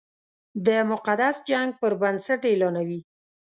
د 0.65 0.67
مقدس 0.91 1.35
جنګ 1.49 1.69
پر 1.81 1.91
بنسټ 2.01 2.41
اعلانوي. 2.49 2.99